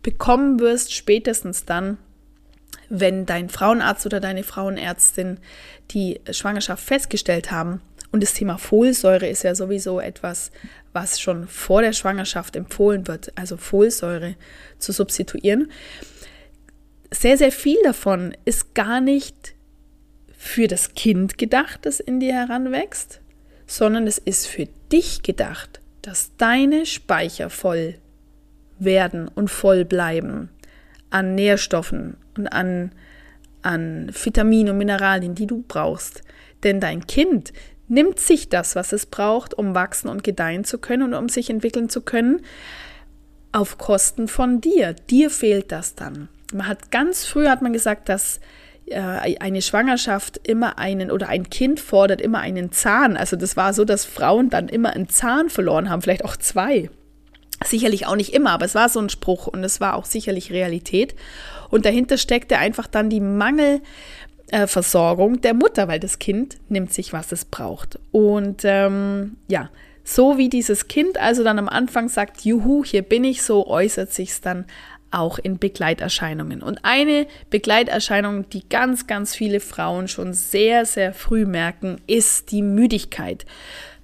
bekommen 0.01 0.59
wirst, 0.59 0.93
spätestens 0.93 1.65
dann, 1.65 1.97
wenn 2.89 3.25
dein 3.25 3.49
Frauenarzt 3.49 4.05
oder 4.05 4.19
deine 4.19 4.43
Frauenärztin 4.43 5.39
die 5.91 6.21
Schwangerschaft 6.31 6.83
festgestellt 6.83 7.51
haben. 7.51 7.81
Und 8.11 8.23
das 8.23 8.33
Thema 8.33 8.57
Folsäure 8.57 9.27
ist 9.27 9.43
ja 9.43 9.53
sowieso 9.53 9.99
etwas, 9.99 10.51
was 10.93 11.19
schon 11.19 11.47
vor 11.47 11.81
der 11.81 11.93
Schwangerschaft 11.93 12.55
empfohlen 12.55 13.07
wird, 13.07 13.31
also 13.35 13.57
Folsäure 13.57 14.35
zu 14.79 14.91
substituieren 14.91 15.69
sehr, 17.11 17.37
sehr 17.37 17.51
viel 17.51 17.77
davon 17.83 18.35
ist 18.45 18.73
gar 18.75 19.01
nicht 19.01 19.55
für 20.41 20.69
das 20.69 20.93
Kind 20.93 21.37
gedacht, 21.37 21.81
das 21.85 21.99
in 21.99 22.21
dir 22.21 22.33
heranwächst, 22.33 23.19
sondern 23.67 24.07
es 24.07 24.17
ist 24.17 24.47
für 24.47 24.69
dich 24.89 25.21
gedacht, 25.21 25.81
dass 26.01 26.31
deine 26.37 26.85
Speicher 26.85 27.49
voll 27.49 27.95
werden 28.79 29.27
und 29.27 29.49
voll 29.49 29.83
bleiben 29.83 30.49
an 31.09 31.35
Nährstoffen 31.35 32.15
und 32.37 32.47
an, 32.47 32.93
an 33.63 34.11
Vitaminen 34.13 34.71
und 34.71 34.77
Mineralien, 34.77 35.35
die 35.35 35.45
du 35.45 35.65
brauchst. 35.67 36.21
Denn 36.63 36.79
dein 36.79 37.05
Kind 37.05 37.51
nimmt 37.89 38.17
sich 38.17 38.47
das, 38.47 38.77
was 38.77 38.93
es 38.93 39.07
braucht, 39.07 39.53
um 39.53 39.75
wachsen 39.75 40.07
und 40.07 40.23
gedeihen 40.23 40.63
zu 40.63 40.77
können 40.77 41.03
und 41.03 41.15
um 41.15 41.27
sich 41.27 41.49
entwickeln 41.49 41.89
zu 41.89 41.99
können, 41.99 42.39
auf 43.51 43.77
Kosten 43.77 44.29
von 44.29 44.61
dir. 44.61 44.93
Dir 45.09 45.29
fehlt 45.29 45.73
das 45.73 45.95
dann. 45.95 46.29
Man 46.53 46.67
hat 46.67 46.91
ganz 46.91 47.25
früh 47.25 47.47
hat 47.47 47.61
man 47.61 47.73
gesagt, 47.73 48.07
dass 48.07 48.39
eine 48.95 49.61
Schwangerschaft 49.61 50.39
immer 50.43 50.79
einen 50.79 51.11
oder 51.11 51.29
ein 51.29 51.49
Kind 51.49 51.79
fordert 51.79 52.21
immer 52.21 52.39
einen 52.39 52.71
Zahn. 52.71 53.17
Also 53.17 53.35
das 53.35 53.57
war 53.57 53.73
so, 53.73 53.85
dass 53.85 54.05
Frauen 54.05 54.49
dann 54.49 54.69
immer 54.69 54.91
einen 54.91 55.09
Zahn 55.09 55.49
verloren 55.49 55.89
haben, 55.89 56.01
vielleicht 56.01 56.25
auch 56.25 56.37
zwei. 56.37 56.89
Sicherlich 57.63 58.07
auch 58.07 58.15
nicht 58.15 58.33
immer, 58.33 58.51
aber 58.51 58.65
es 58.65 58.75
war 58.75 58.89
so 58.89 58.99
ein 58.99 59.09
Spruch 59.09 59.47
und 59.47 59.63
es 59.63 59.81
war 59.81 59.95
auch 59.95 60.05
sicherlich 60.05 60.51
Realität. 60.51 61.15
Und 61.69 61.85
dahinter 61.85 62.17
steckte 62.17 62.57
einfach 62.57 62.87
dann 62.87 63.09
die 63.09 63.19
Mangelversorgung 63.19 65.41
der 65.41 65.53
Mutter, 65.53 65.87
weil 65.87 65.99
das 65.99 66.19
Kind 66.19 66.57
nimmt 66.69 66.93
sich, 66.93 67.11
was 67.11 67.31
es 67.31 67.45
braucht. 67.45 67.99
Und 68.11 68.61
ähm, 68.63 69.37
ja, 69.47 69.69
so 70.03 70.37
wie 70.37 70.49
dieses 70.49 70.87
Kind 70.87 71.19
also 71.19 71.43
dann 71.43 71.59
am 71.59 71.69
Anfang 71.69 72.09
sagt, 72.09 72.41
juhu, 72.41 72.83
hier 72.83 73.03
bin 73.03 73.23
ich, 73.23 73.43
so 73.43 73.67
äußert 73.67 74.13
sich 74.13 74.29
es 74.29 74.41
dann 74.41 74.65
auch 75.11 75.39
in 75.39 75.57
Begleiterscheinungen. 75.57 76.61
Und 76.61 76.79
eine 76.83 77.27
Begleiterscheinung, 77.49 78.49
die 78.49 78.67
ganz, 78.67 79.07
ganz 79.07 79.35
viele 79.35 79.59
Frauen 79.59 80.07
schon 80.07 80.33
sehr, 80.33 80.85
sehr 80.85 81.13
früh 81.13 81.45
merken, 81.45 81.97
ist 82.07 82.51
die 82.51 82.61
Müdigkeit. 82.61 83.45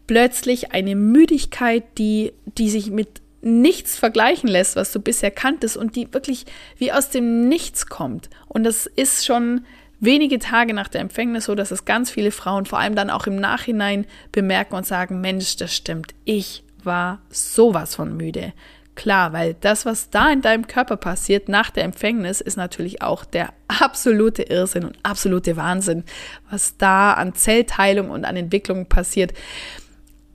Plötzlich 0.07 0.71
eine 0.71 0.95
Müdigkeit, 0.95 1.83
die, 1.97 2.33
die 2.57 2.69
sich 2.69 2.89
mit 2.91 3.21
nichts 3.41 3.97
vergleichen 3.97 4.49
lässt, 4.49 4.75
was 4.75 4.91
du 4.91 4.99
bisher 4.99 5.31
kanntest 5.31 5.77
und 5.77 5.95
die 5.95 6.11
wirklich 6.13 6.45
wie 6.77 6.91
aus 6.91 7.11
dem 7.11 7.47
Nichts 7.47 7.85
kommt. 7.85 8.29
Und 8.47 8.63
das 8.63 8.87
ist 8.87 9.25
schon 9.25 9.65
wenige 9.99 10.39
Tage 10.39 10.73
nach 10.73 10.87
der 10.87 11.01
Empfängnis 11.01 11.45
so, 11.45 11.55
dass 11.55 11.71
es 11.71 11.85
ganz 11.85 12.09
viele 12.09 12.31
Frauen 12.31 12.65
vor 12.65 12.79
allem 12.79 12.95
dann 12.95 13.09
auch 13.09 13.27
im 13.27 13.35
Nachhinein 13.35 14.05
bemerken 14.31 14.75
und 14.75 14.85
sagen, 14.85 15.21
Mensch, 15.21 15.55
das 15.57 15.75
stimmt, 15.75 16.15
ich 16.25 16.63
war 16.83 17.21
sowas 17.29 17.95
von 17.95 18.17
müde. 18.17 18.53
Klar, 18.95 19.33
weil 19.33 19.55
das, 19.55 19.85
was 19.85 20.09
da 20.09 20.31
in 20.31 20.41
deinem 20.41 20.67
Körper 20.67 20.95
passiert 20.95 21.49
nach 21.49 21.69
der 21.69 21.83
Empfängnis, 21.83 22.39
ist 22.39 22.55
natürlich 22.55 23.01
auch 23.01 23.25
der 23.25 23.49
absolute 23.67 24.43
Irrsinn 24.43 24.85
und 24.85 24.97
absolute 25.03 25.57
Wahnsinn, 25.57 26.05
was 26.49 26.77
da 26.77 27.13
an 27.13 27.33
Zellteilung 27.33 28.09
und 28.09 28.25
an 28.25 28.37
Entwicklung 28.37 28.87
passiert 28.87 29.33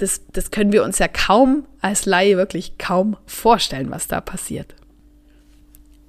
das, 0.00 0.23
das 0.33 0.50
können 0.50 0.73
wir 0.73 0.83
uns 0.83 0.99
ja 0.99 1.09
kaum 1.09 1.67
als 1.81 2.07
Laie 2.07 2.37
wirklich 2.37 2.79
kaum 2.79 3.17
vorstellen, 3.26 3.90
was 3.90 4.09
da 4.09 4.21
passiert. 4.21 4.75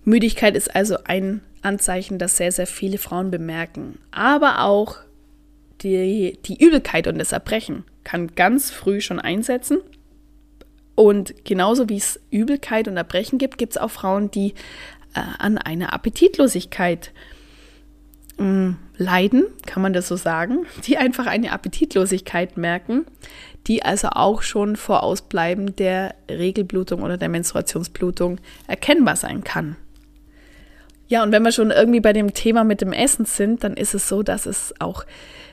Müdigkeit 0.03 0.55
ist 0.55 0.73
also 0.73 0.97
ein 1.03 1.41
Anzeichen, 1.61 2.17
das 2.17 2.37
sehr, 2.37 2.51
sehr 2.51 2.67
viele 2.67 2.97
Frauen 2.97 3.31
bemerken. 3.31 3.99
Aber 4.11 4.63
auch 4.63 4.97
die, 5.81 6.39
die 6.45 6.63
Übelkeit 6.63 7.07
und 7.07 7.19
das 7.19 7.33
Erbrechen 7.33 7.83
kann 8.03 8.33
ganz 8.35 8.71
früh 8.71 9.01
schon 9.01 9.19
einsetzen. 9.19 9.79
Und 10.95 11.45
genauso 11.45 11.89
wie 11.89 11.97
es 11.97 12.19
Übelkeit 12.29 12.87
und 12.87 12.97
Erbrechen 12.97 13.37
gibt, 13.37 13.57
gibt 13.57 13.73
es 13.73 13.77
auch 13.77 13.91
Frauen, 13.91 14.29
die 14.31 14.53
äh, 15.13 15.21
an 15.39 15.57
einer 15.57 15.93
Appetitlosigkeit 15.93 17.11
mh, 18.37 18.45
mm, 18.45 18.77
leiden, 18.97 19.45
kann 19.65 19.81
man 19.81 19.93
das 19.93 20.07
so 20.07 20.15
sagen, 20.15 20.65
die 20.85 20.97
einfach 20.97 21.27
eine 21.27 21.51
Appetitlosigkeit 21.51 22.57
merken, 22.57 23.05
die 23.67 23.83
also 23.83 24.09
auch 24.09 24.41
schon 24.41 24.75
vor 24.75 25.03
Ausbleiben 25.03 25.75
der 25.75 26.15
Regelblutung 26.29 27.03
oder 27.03 27.17
der 27.17 27.29
Menstruationsblutung 27.29 28.39
erkennbar 28.67 29.15
sein 29.15 29.43
kann. 29.43 29.75
Ja, 31.07 31.23
und 31.23 31.33
wenn 31.33 31.43
wir 31.43 31.51
schon 31.51 31.71
irgendwie 31.71 31.99
bei 31.99 32.13
dem 32.13 32.33
Thema 32.33 32.63
mit 32.63 32.79
dem 32.79 32.93
Essen 32.93 33.25
sind, 33.25 33.65
dann 33.65 33.73
ist 33.73 33.93
es 33.93 34.07
so, 34.07 34.23
dass 34.23 34.45
es 34.45 34.73
auch 34.79 35.05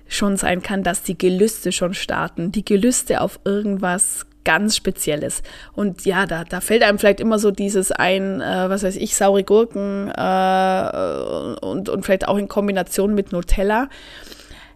schon 0.06 0.36
sein 0.36 0.62
kann, 0.62 0.84
dass 0.84 1.02
die 1.02 1.18
Gelüste 1.18 1.72
schon 1.72 1.94
starten. 1.94 2.52
Die 2.52 2.64
Gelüste 2.64 3.20
auf 3.20 3.40
irgendwas 3.44 4.24
ganz 4.48 4.76
Spezielles. 4.76 5.42
Und 5.74 6.06
ja, 6.06 6.24
da, 6.24 6.44
da 6.44 6.62
fällt 6.62 6.82
einem 6.82 6.98
vielleicht 6.98 7.20
immer 7.20 7.38
so 7.38 7.50
dieses 7.50 7.92
ein, 7.92 8.40
äh, 8.40 8.70
was 8.70 8.82
weiß 8.82 8.96
ich, 8.96 9.14
saure 9.14 9.44
Gurken 9.44 10.08
äh, 10.08 11.66
und, 11.66 11.90
und 11.90 12.04
vielleicht 12.06 12.26
auch 12.26 12.38
in 12.38 12.48
Kombination 12.48 13.14
mit 13.14 13.30
Nutella 13.30 13.90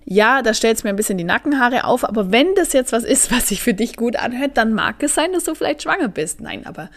ja, 0.05 0.43
da 0.43 0.53
stellt 0.53 0.77
es 0.77 0.83
mir 0.83 0.91
ein 0.91 0.97
bisschen 0.97 1.17
die 1.17 1.25
Nackenhaare 1.25 1.85
auf, 1.85 2.05
aber 2.05 2.33
wenn 2.33 2.57
das 2.57 2.73
jetzt 2.73 2.91
was 2.93 3.05
ist, 3.05 3.31
was 3.31 3.49
sich 3.49 3.63
für 3.63 3.73
dich 3.73 3.97
gut 3.97 4.17
anhört, 4.17 4.57
dann 4.57 4.73
mag 4.73 5.01
es 5.01 5.15
sein, 5.15 5.33
dass 5.33 5.45
du 5.45 5.55
vielleicht 5.55 5.85
schwanger 5.85 6.09
bist. 6.09 6.41
Nein, 6.41 6.67
aber 6.67 6.91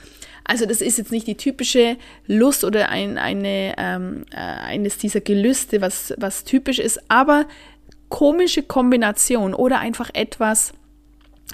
also 0.44 0.66
das 0.66 0.82
ist 0.82 0.98
jetzt 0.98 1.12
nicht 1.12 1.28
die 1.28 1.38
typische 1.38 1.98
Lust 2.26 2.64
oder 2.64 2.90
ein, 2.90 3.20
eine, 3.20 3.76
ähm, 3.78 4.26
äh, 4.32 4.38
eines 4.38 4.98
dieser 4.98 5.22
Gelüste, 5.22 5.82
was, 5.82 6.16
was 6.18 6.46
typisch 6.46 6.80
ist, 6.80 7.00
aber 7.08 7.46
komische 8.10 8.64
Kombination 8.64 9.54
oder 9.54 9.80
einfach 9.80 10.10
etwas, 10.14 10.74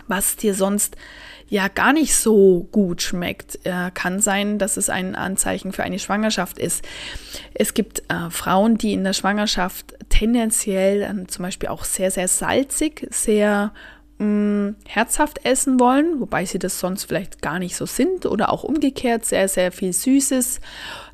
was 0.08 0.36
dir 0.36 0.54
sonst 0.54 0.96
ja 1.52 1.68
gar 1.68 1.92
nicht 1.92 2.16
so 2.16 2.68
gut 2.72 3.02
schmeckt. 3.02 3.60
Äh, 3.66 3.92
kann 3.94 4.22
sein, 4.22 4.58
dass 4.58 4.78
es 4.78 4.90
ein 4.90 5.16
Anzeichen 5.16 5.74
für 5.74 5.84
eine 5.84 6.00
Schwangerschaft 6.00 6.58
ist. 6.58 6.84
Es 7.54 7.74
gibt 7.74 8.04
äh, 8.08 8.30
Frauen, 8.30 8.78
die 8.78 8.94
in 8.94 9.04
der 9.04 9.14
Schwangerschaft 9.14 9.94
tendenziell 10.10 11.02
äh, 11.02 11.28
zum 11.28 11.44
Beispiel 11.44 11.68
auch 11.68 11.84
sehr, 11.84 12.10
sehr 12.10 12.30
salzig, 12.30 13.06
sehr 13.12 13.74
mm, 14.20 14.70
herzhaft 14.88 15.46
essen 15.46 15.78
wollen, 15.78 16.22
wobei 16.22 16.46
sie 16.46 16.58
das 16.58 16.80
sonst 16.80 17.04
vielleicht 17.04 17.42
gar 17.42 17.60
nicht 17.60 17.76
so 17.76 17.86
sind 17.86 18.26
oder 18.26 18.50
auch 18.50 18.64
umgekehrt 18.64 19.26
sehr, 19.26 19.50
sehr 19.50 19.74
viel 19.74 19.92
Süßes. 19.92 20.62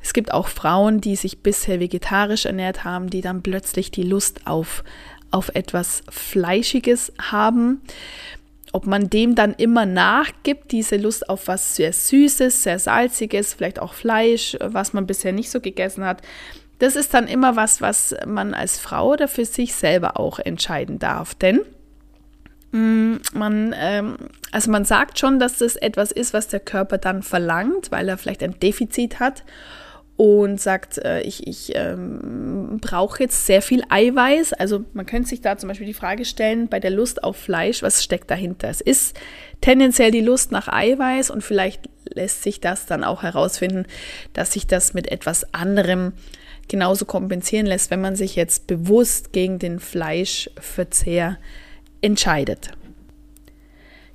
Es 0.00 0.12
gibt 0.12 0.32
auch 0.32 0.46
Frauen, 0.46 1.00
die 1.00 1.16
sich 1.16 1.42
bisher 1.42 1.80
vegetarisch 1.80 2.46
ernährt 2.46 2.84
haben, 2.84 3.10
die 3.10 3.22
dann 3.22 3.42
plötzlich 3.42 3.90
die 3.90 4.04
Lust 4.04 4.46
auf, 4.46 4.84
auf 5.32 5.48
etwas 5.56 6.04
Fleischiges 6.08 7.12
haben 7.20 7.80
ob 8.72 8.86
man 8.86 9.08
dem 9.10 9.34
dann 9.34 9.54
immer 9.54 9.86
nachgibt, 9.86 10.72
diese 10.72 10.96
Lust 10.96 11.28
auf 11.28 11.48
was 11.48 11.76
sehr 11.76 11.92
Süßes, 11.92 12.62
sehr 12.62 12.78
Salziges, 12.78 13.54
vielleicht 13.54 13.78
auch 13.78 13.94
Fleisch, 13.94 14.56
was 14.60 14.92
man 14.92 15.06
bisher 15.06 15.32
nicht 15.32 15.50
so 15.50 15.60
gegessen 15.60 16.04
hat, 16.04 16.22
das 16.78 16.94
ist 16.94 17.12
dann 17.14 17.26
immer 17.26 17.56
was, 17.56 17.80
was 17.80 18.14
man 18.26 18.54
als 18.54 18.78
Frau 18.78 19.12
oder 19.12 19.28
für 19.28 19.44
sich 19.44 19.74
selber 19.74 20.18
auch 20.18 20.38
entscheiden 20.38 20.98
darf. 20.98 21.34
Denn 21.34 21.60
mm, 22.70 23.16
man, 23.34 23.74
ähm, 23.76 24.16
also 24.52 24.70
man 24.70 24.84
sagt 24.84 25.18
schon, 25.18 25.38
dass 25.40 25.58
das 25.58 25.76
etwas 25.76 26.12
ist, 26.12 26.32
was 26.34 26.48
der 26.48 26.60
Körper 26.60 26.98
dann 26.98 27.22
verlangt, 27.22 27.90
weil 27.90 28.08
er 28.08 28.18
vielleicht 28.18 28.42
ein 28.42 28.60
Defizit 28.60 29.18
hat 29.18 29.44
und 30.18 30.60
sagt, 30.60 30.98
äh, 30.98 31.20
ich, 31.20 31.46
ich 31.46 31.76
ähm, 31.76 32.80
brauche 32.80 33.22
jetzt 33.22 33.46
sehr 33.46 33.62
viel 33.62 33.84
Eiweiß. 33.88 34.52
Also 34.52 34.84
man 34.92 35.06
könnte 35.06 35.28
sich 35.28 35.42
da 35.42 35.56
zum 35.56 35.68
Beispiel 35.68 35.86
die 35.86 35.94
Frage 35.94 36.24
stellen, 36.24 36.66
bei 36.66 36.80
der 36.80 36.90
Lust 36.90 37.22
auf 37.22 37.36
Fleisch, 37.36 37.84
was 37.84 38.02
steckt 38.02 38.28
dahinter? 38.28 38.68
Es 38.68 38.80
ist 38.80 39.16
tendenziell 39.60 40.10
die 40.10 40.20
Lust 40.20 40.50
nach 40.50 40.66
Eiweiß 40.66 41.30
und 41.30 41.44
vielleicht 41.44 41.88
lässt 42.12 42.42
sich 42.42 42.60
das 42.60 42.86
dann 42.86 43.04
auch 43.04 43.22
herausfinden, 43.22 43.86
dass 44.32 44.54
sich 44.54 44.66
das 44.66 44.92
mit 44.92 45.08
etwas 45.08 45.54
anderem 45.54 46.14
genauso 46.66 47.04
kompensieren 47.04 47.66
lässt, 47.66 47.92
wenn 47.92 48.00
man 48.00 48.16
sich 48.16 48.34
jetzt 48.34 48.66
bewusst 48.66 49.32
gegen 49.32 49.60
den 49.60 49.78
Fleischverzehr 49.78 51.38
entscheidet. 52.00 52.72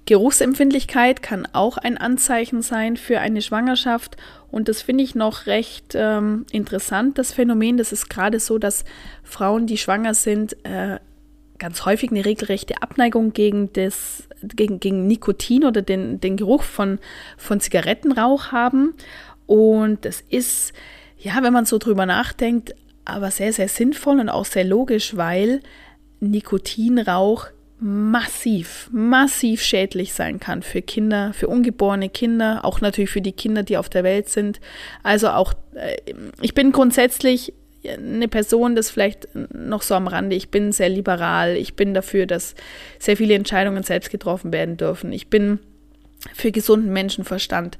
Geruchsempfindlichkeit 0.06 1.22
kann 1.22 1.48
auch 1.54 1.78
ein 1.78 1.98
Anzeichen 1.98 2.62
sein 2.62 2.98
für 2.98 3.20
eine 3.20 3.42
Schwangerschaft 3.42 4.18
und 4.54 4.68
das 4.68 4.84
finde 4.84 5.04
ich 5.04 5.16
noch 5.16 5.48
recht 5.48 5.96
ähm, 5.96 6.46
interessant, 6.52 7.18
das 7.18 7.32
Phänomen. 7.32 7.78
Das 7.78 7.92
ist 7.92 8.08
gerade 8.08 8.40
so, 8.40 8.60
dass 8.60 8.86
Frauen, 9.24 9.66
die 9.66 9.80
schwanger 9.80 10.14
sind, 10.14 10.56
äh, 10.64 11.00
ganz 11.58 11.86
häufig 11.86 12.12
eine 12.12 12.24
regelrechte 12.24 12.82
Abneigung 12.84 13.34
gegen, 13.34 13.74
das, 13.74 14.28
gegen, 14.44 14.80
gegen 14.80 15.08
Nikotin 15.08 15.64
oder 15.64 15.82
den, 15.82 16.20
den 16.20 16.38
Geruch 16.38 16.62
von, 16.62 17.00
von 17.36 17.62
Zigarettenrauch 17.62 18.52
haben. 18.52 18.94
Und 19.48 20.06
das 20.06 20.22
ist, 20.30 20.74
ja, 21.18 21.42
wenn 21.42 21.54
man 21.54 21.66
so 21.66 21.78
drüber 21.78 22.06
nachdenkt, 22.06 22.76
aber 23.06 23.32
sehr, 23.32 23.54
sehr 23.54 23.70
sinnvoll 23.70 24.20
und 24.20 24.30
auch 24.30 24.46
sehr 24.46 24.66
logisch, 24.66 25.18
weil 25.18 25.62
Nikotinrauch 26.20 27.48
massiv, 27.84 28.90
massiv 28.94 29.62
schädlich 29.62 30.14
sein 30.14 30.40
kann 30.40 30.62
für 30.62 30.82
Kinder, 30.82 31.34
für 31.34 31.48
ungeborene 31.50 32.08
Kinder, 32.08 32.64
auch 32.64 32.80
natürlich 32.80 33.10
für 33.10 33.22
die 33.22 33.34
Kinder, 33.34 33.64
die 33.64 33.76
auf 33.76 33.90
der 33.90 34.06
Welt 34.06 34.30
sind. 34.30 34.62
Also 35.04 35.30
auch, 35.30 35.54
äh, 35.76 35.98
ich 36.42 36.54
bin 36.54 36.72
grundsätzlich 36.72 37.54
eine 37.86 38.30
Person, 38.30 38.78
das 38.78 38.90
vielleicht 38.90 39.28
noch 39.54 39.82
so 39.82 39.96
am 39.96 40.08
Rande, 40.08 40.38
ich 40.38 40.50
bin 40.50 40.72
sehr 40.72 40.88
liberal, 40.88 41.58
ich 41.58 41.76
bin 41.76 41.94
dafür, 41.94 42.26
dass 42.26 42.56
sehr 43.00 43.18
viele 43.18 43.34
Entscheidungen 43.34 43.84
selbst 43.84 44.10
getroffen 44.10 44.54
werden 44.54 44.78
dürfen. 44.78 45.12
Ich 45.12 45.28
bin 45.28 45.60
für 46.34 46.52
gesunden 46.52 46.94
Menschenverstand. 46.94 47.78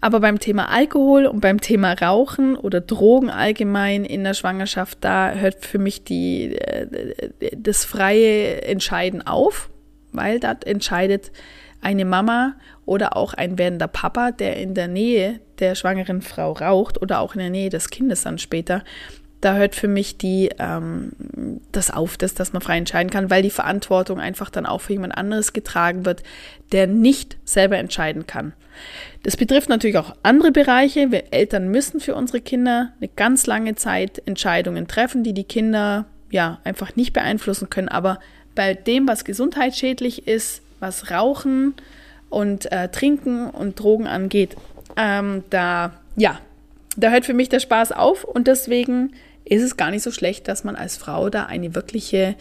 Aber 0.00 0.20
beim 0.20 0.38
Thema 0.38 0.68
Alkohol 0.68 1.26
und 1.26 1.40
beim 1.40 1.60
Thema 1.60 1.94
Rauchen 1.94 2.56
oder 2.56 2.80
Drogen 2.80 3.30
allgemein 3.30 4.04
in 4.04 4.22
der 4.22 4.34
Schwangerschaft, 4.34 4.98
da 5.00 5.32
hört 5.32 5.64
für 5.64 5.78
mich 5.78 6.04
die, 6.04 6.56
äh, 6.56 7.10
das 7.56 7.84
freie 7.84 8.62
Entscheiden 8.62 9.26
auf, 9.26 9.70
weil 10.12 10.40
das 10.40 10.58
entscheidet 10.64 11.32
eine 11.80 12.04
Mama 12.04 12.54
oder 12.86 13.16
auch 13.16 13.34
ein 13.34 13.58
werdender 13.58 13.88
Papa, 13.88 14.30
der 14.30 14.56
in 14.56 14.74
der 14.74 14.88
Nähe 14.88 15.40
der 15.58 15.74
schwangeren 15.74 16.22
Frau 16.22 16.52
raucht 16.52 17.00
oder 17.00 17.20
auch 17.20 17.34
in 17.34 17.40
der 17.40 17.50
Nähe 17.50 17.70
des 17.70 17.90
Kindes 17.90 18.22
dann 18.22 18.38
später, 18.38 18.82
da 19.44 19.56
hört 19.56 19.74
für 19.74 19.88
mich 19.88 20.16
die, 20.16 20.50
ähm, 20.58 21.12
das 21.70 21.90
auf, 21.90 22.16
dass, 22.16 22.34
dass 22.34 22.52
man 22.52 22.62
frei 22.62 22.78
entscheiden 22.78 23.10
kann, 23.10 23.30
weil 23.30 23.42
die 23.42 23.50
Verantwortung 23.50 24.18
einfach 24.18 24.48
dann 24.48 24.64
auch 24.64 24.80
für 24.80 24.94
jemand 24.94 25.16
anderes 25.16 25.52
getragen 25.52 26.06
wird, 26.06 26.22
der 26.72 26.86
nicht 26.86 27.36
selber 27.44 27.76
entscheiden 27.76 28.26
kann. 28.26 28.54
Das 29.22 29.36
betrifft 29.36 29.68
natürlich 29.68 29.98
auch 29.98 30.16
andere 30.22 30.50
Bereiche. 30.50 31.12
Wir 31.12 31.32
Eltern 31.32 31.68
müssen 31.68 32.00
für 32.00 32.14
unsere 32.14 32.40
Kinder 32.40 32.92
eine 33.00 33.10
ganz 33.14 33.46
lange 33.46 33.74
Zeit 33.74 34.22
Entscheidungen 34.26 34.88
treffen, 34.88 35.22
die 35.22 35.34
die 35.34 35.44
Kinder 35.44 36.06
ja 36.30 36.58
einfach 36.64 36.96
nicht 36.96 37.12
beeinflussen 37.12 37.70
können. 37.70 37.88
Aber 37.88 38.20
bei 38.54 38.74
dem, 38.74 39.06
was 39.06 39.24
gesundheitsschädlich 39.24 40.26
ist, 40.26 40.62
was 40.80 41.10
Rauchen 41.10 41.74
und 42.30 42.70
äh, 42.72 42.88
Trinken 42.88 43.48
und 43.50 43.78
Drogen 43.78 44.06
angeht, 44.06 44.56
ähm, 44.96 45.44
da 45.50 45.92
ja, 46.16 46.38
da 46.96 47.10
hört 47.10 47.24
für 47.24 47.34
mich 47.34 47.48
der 47.48 47.60
Spaß 47.60 47.92
auf 47.92 48.24
und 48.24 48.46
deswegen 48.46 49.12
ist 49.44 49.62
es 49.62 49.76
gar 49.76 49.90
nicht 49.90 50.02
so 50.02 50.10
schlecht, 50.10 50.48
dass 50.48 50.64
man 50.64 50.76
als 50.76 50.96
Frau 50.96 51.30
da 51.30 51.46
eine 51.46 51.74
wirkliche 51.74 52.36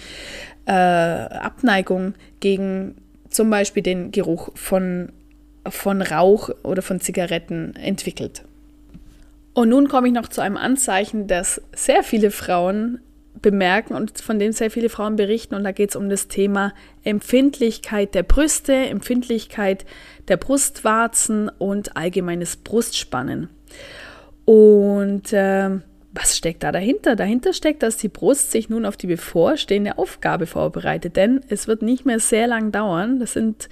äh, 0.65 0.71
Abneigung 0.71 2.13
gegen 2.39 2.95
zum 3.29 3.49
Beispiel 3.49 3.83
den 3.83 4.11
Geruch 4.11 4.49
von, 4.55 5.11
von 5.67 6.01
Rauch 6.01 6.49
oder 6.63 6.81
von 6.81 7.01
Zigaretten 7.01 7.75
entwickelt. 7.75 8.43
Und 9.53 9.69
nun 9.69 9.87
komme 9.87 10.07
ich 10.07 10.13
noch 10.13 10.27
zu 10.27 10.41
einem 10.41 10.57
Anzeichen, 10.57 11.27
das 11.27 11.61
sehr 11.75 12.03
viele 12.03 12.31
Frauen 12.31 12.99
bemerken 13.41 13.93
und 13.93 14.19
von 14.19 14.39
dem 14.39 14.51
sehr 14.51 14.71
viele 14.71 14.89
Frauen 14.89 15.15
berichten. 15.15 15.55
Und 15.55 15.63
da 15.63 15.71
geht 15.71 15.91
es 15.91 15.95
um 15.95 16.09
das 16.09 16.27
Thema 16.27 16.73
Empfindlichkeit 17.03 18.15
der 18.15 18.23
Brüste, 18.23 18.73
Empfindlichkeit 18.73 19.85
der 20.27 20.37
Brustwarzen 20.37 21.49
und 21.49 21.97
allgemeines 21.97 22.55
Brustspannen. 22.57 23.49
Und 24.45 25.33
äh, 25.33 25.69
was 26.13 26.37
steckt 26.37 26.63
da 26.63 26.71
dahinter? 26.71 27.15
Dahinter 27.15 27.53
steckt, 27.53 27.81
dass 27.81 27.97
die 27.97 28.07
Brust 28.07 28.51
sich 28.51 28.69
nun 28.69 28.85
auf 28.85 28.97
die 28.97 29.07
bevorstehende 29.07 29.97
Aufgabe 29.97 30.45
vorbereitet, 30.45 31.15
denn 31.15 31.41
es 31.49 31.67
wird 31.67 31.81
nicht 31.81 32.05
mehr 32.05 32.19
sehr 32.19 32.47
lang 32.47 32.71
dauern. 32.71 33.19
Das 33.19 33.33
sind 33.33 33.67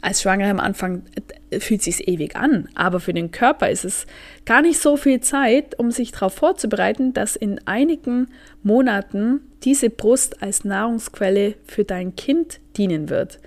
als 0.00 0.22
Schwangere 0.22 0.50
am 0.50 0.60
Anfang 0.60 1.02
äh, 1.50 1.60
fühlt 1.60 1.82
sich 1.82 2.06
ewig 2.08 2.36
an, 2.36 2.68
aber 2.74 3.00
für 3.00 3.12
den 3.12 3.32
Körper 3.32 3.68
ist 3.68 3.84
es 3.84 4.06
gar 4.46 4.62
nicht 4.62 4.80
so 4.80 4.96
viel 4.96 5.20
Zeit, 5.20 5.78
um 5.78 5.90
sich 5.90 6.12
darauf 6.12 6.34
vorzubereiten, 6.34 7.12
dass 7.12 7.36
in 7.36 7.60
einigen 7.66 8.28
Monaten 8.62 9.40
diese 9.64 9.90
Brust 9.90 10.42
als 10.42 10.64
Nahrungsquelle 10.64 11.54
für 11.64 11.84
dein 11.84 12.14
Kind 12.14 12.60
dienen 12.76 13.10
wird. 13.10 13.40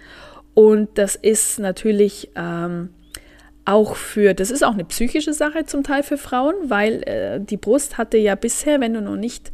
Und 0.54 0.90
das 0.96 1.16
ist 1.16 1.60
natürlich 1.60 2.30
ähm, 2.36 2.90
auch 3.66 3.96
für, 3.96 4.34
das 4.34 4.52
ist 4.52 4.64
auch 4.64 4.74
eine 4.74 4.86
psychische 4.86 5.34
Sache 5.34 5.66
zum 5.66 5.84
Teil 5.84 6.04
für 6.04 6.18
Frauen, 6.18 6.56
weil 6.64 7.04
äh, 7.04 7.40
die 7.40 7.58
Brust 7.58 7.98
hatte 7.98 8.18
ja 8.18 8.36
bisher, 8.36 8.82
wenn 8.82 8.94
du 8.94 9.02
noch 9.02 9.16
nicht 9.16 9.52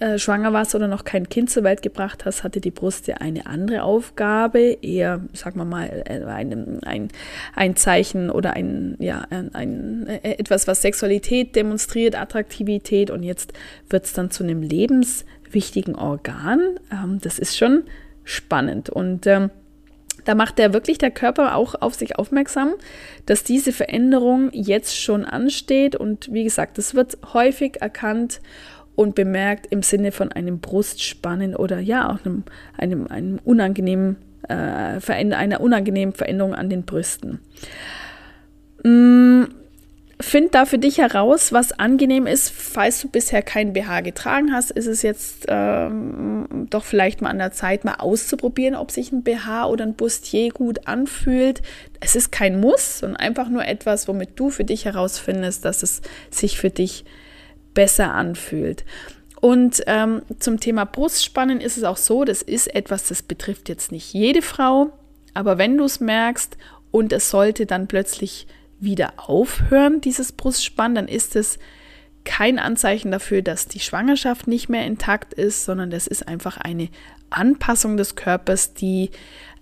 äh, 0.00 0.18
schwanger 0.18 0.54
warst 0.54 0.74
oder 0.74 0.88
noch 0.88 1.04
kein 1.04 1.28
Kind 1.28 1.50
zur 1.50 1.62
Welt 1.62 1.82
gebracht 1.82 2.24
hast, 2.24 2.42
hatte 2.42 2.60
die 2.60 2.70
Brust 2.70 3.06
ja 3.06 3.16
eine 3.16 3.46
andere 3.46 3.82
Aufgabe, 3.82 4.78
eher, 4.80 5.20
sagen 5.34 5.58
wir 5.58 5.66
mal, 5.66 6.04
äh, 6.06 6.24
ein, 6.24 6.80
ein, 6.84 7.08
ein 7.54 7.76
Zeichen 7.76 8.30
oder 8.30 8.54
ein, 8.54 8.96
ja, 8.98 9.26
ein, 9.30 10.06
äh, 10.06 10.36
etwas, 10.38 10.66
was 10.66 10.80
Sexualität 10.80 11.54
demonstriert, 11.54 12.18
Attraktivität 12.18 13.10
und 13.10 13.22
jetzt 13.22 13.52
wird 13.90 14.06
es 14.06 14.14
dann 14.14 14.30
zu 14.30 14.42
einem 14.42 14.62
lebenswichtigen 14.62 15.94
Organ. 15.94 16.60
Ähm, 16.90 17.18
das 17.22 17.38
ist 17.38 17.58
schon 17.58 17.84
spannend 18.24 18.88
und 18.88 19.26
ähm, 19.26 19.50
da 20.30 20.36
macht 20.36 20.58
der 20.58 20.72
wirklich 20.72 20.96
der 20.96 21.10
Körper 21.10 21.56
auch 21.56 21.74
auf 21.80 21.96
sich 21.96 22.16
aufmerksam, 22.16 22.74
dass 23.26 23.42
diese 23.42 23.72
Veränderung 23.72 24.48
jetzt 24.52 24.96
schon 24.96 25.24
ansteht. 25.24 25.96
Und 25.96 26.32
wie 26.32 26.44
gesagt, 26.44 26.78
das 26.78 26.94
wird 26.94 27.18
häufig 27.34 27.82
erkannt 27.82 28.40
und 28.94 29.16
bemerkt 29.16 29.66
im 29.70 29.82
Sinne 29.82 30.12
von 30.12 30.30
einem 30.30 30.60
Brustspannen 30.60 31.56
oder 31.56 31.80
ja 31.80 32.08
auch 32.12 32.24
einem, 32.24 32.44
einem, 32.78 33.08
einem 33.08 33.40
unangenehmen, 33.42 34.18
äh, 34.48 34.54
einer 34.54 35.60
unangenehmen 35.60 36.14
Veränderung 36.14 36.54
an 36.54 36.70
den 36.70 36.84
Brüsten. 36.84 37.40
Mm, 38.84 39.46
Find 40.20 40.54
da 40.54 40.66
für 40.66 40.78
dich 40.78 40.98
heraus, 40.98 41.50
was 41.50 41.72
angenehm 41.72 42.26
ist. 42.26 42.50
Falls 42.50 43.00
du 43.00 43.08
bisher 43.08 43.40
kein 43.40 43.72
BH 43.72 44.02
getragen 44.02 44.52
hast, 44.52 44.70
ist 44.70 44.86
es 44.86 45.00
jetzt 45.00 45.46
ähm, 45.48 46.66
doch 46.68 46.84
vielleicht 46.84 47.22
mal 47.22 47.30
an 47.30 47.38
der 47.38 47.52
Zeit, 47.52 47.84
mal 47.84 47.94
auszuprobieren, 47.94 48.74
ob 48.74 48.90
sich 48.90 49.12
ein 49.12 49.22
BH 49.22 49.66
oder 49.66 49.84
ein 49.84 49.94
Bustier 49.94 50.50
gut 50.50 50.86
anfühlt. 50.86 51.62
Es 52.00 52.16
ist 52.16 52.30
kein 52.30 52.60
Muss, 52.60 52.98
sondern 52.98 53.16
einfach 53.16 53.48
nur 53.48 53.64
etwas, 53.64 54.08
womit 54.08 54.38
du 54.38 54.50
für 54.50 54.64
dich 54.64 54.84
herausfindest, 54.84 55.64
dass 55.64 55.82
es 55.82 56.02
sich 56.30 56.58
für 56.58 56.70
dich 56.70 57.06
besser 57.72 58.12
anfühlt. 58.12 58.84
Und 59.40 59.82
ähm, 59.86 60.20
zum 60.38 60.60
Thema 60.60 60.84
Brustspannen 60.84 61.62
ist 61.62 61.78
es 61.78 61.84
auch 61.84 61.96
so, 61.96 62.24
das 62.24 62.42
ist 62.42 62.74
etwas, 62.74 63.08
das 63.08 63.22
betrifft 63.22 63.70
jetzt 63.70 63.90
nicht 63.90 64.12
jede 64.12 64.42
Frau, 64.42 64.92
aber 65.32 65.56
wenn 65.56 65.78
du 65.78 65.84
es 65.84 65.98
merkst 65.98 66.58
und 66.90 67.12
es 67.14 67.30
sollte 67.30 67.64
dann 67.64 67.86
plötzlich 67.86 68.46
wieder 68.80 69.12
aufhören, 69.16 70.00
dieses 70.00 70.32
Brustspann, 70.32 70.94
dann 70.94 71.08
ist 71.08 71.36
es 71.36 71.58
kein 72.24 72.58
Anzeichen 72.58 73.10
dafür, 73.10 73.42
dass 73.42 73.66
die 73.66 73.80
Schwangerschaft 73.80 74.46
nicht 74.46 74.68
mehr 74.68 74.86
intakt 74.86 75.34
ist, 75.34 75.64
sondern 75.64 75.90
das 75.90 76.06
ist 76.06 76.28
einfach 76.28 76.58
eine 76.58 76.88
Anpassung 77.30 77.96
des 77.96 78.14
Körpers, 78.16 78.74
die 78.74 79.10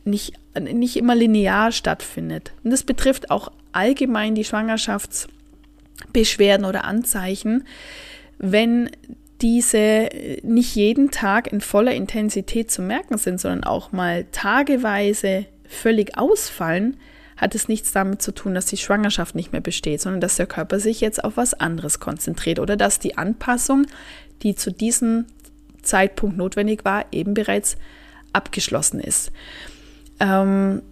nicht, 0.04 0.34
nicht 0.58 0.96
immer 0.96 1.14
linear 1.14 1.70
stattfindet. 1.72 2.52
Und 2.64 2.70
das 2.70 2.82
betrifft 2.82 3.30
auch 3.30 3.52
allgemein 3.72 4.34
die 4.34 4.44
Schwangerschaftsbeschwerden 4.44 6.66
oder 6.66 6.84
Anzeichen, 6.84 7.64
wenn 8.38 8.90
diese 9.40 10.08
nicht 10.42 10.74
jeden 10.74 11.12
Tag 11.12 11.52
in 11.52 11.60
voller 11.60 11.94
Intensität 11.94 12.70
zu 12.70 12.80
merken 12.82 13.18
sind, 13.18 13.40
sondern 13.40 13.64
auch 13.64 13.92
mal 13.92 14.24
tageweise 14.32 15.44
völlig 15.64 16.16
ausfallen, 16.18 16.96
hat 17.38 17.54
es 17.54 17.68
nichts 17.68 17.92
damit 17.92 18.20
zu 18.20 18.32
tun, 18.32 18.54
dass 18.54 18.66
die 18.66 18.76
Schwangerschaft 18.76 19.34
nicht 19.34 19.52
mehr 19.52 19.60
besteht, 19.60 20.00
sondern 20.00 20.20
dass 20.20 20.36
der 20.36 20.46
Körper 20.46 20.80
sich 20.80 21.00
jetzt 21.00 21.24
auf 21.24 21.36
was 21.36 21.54
anderes 21.54 22.00
konzentriert 22.00 22.58
oder 22.58 22.76
dass 22.76 22.98
die 22.98 23.16
Anpassung, 23.16 23.86
die 24.42 24.54
zu 24.54 24.70
diesem 24.70 25.24
Zeitpunkt 25.82 26.36
notwendig 26.36 26.84
war, 26.84 27.06
eben 27.12 27.34
bereits 27.34 27.76
abgeschlossen 28.32 29.00
ist. 29.00 29.30
Ähm, 30.20 30.82